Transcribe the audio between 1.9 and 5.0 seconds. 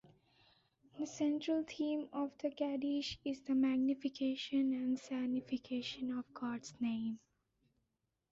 of the Kaddish is the magnification and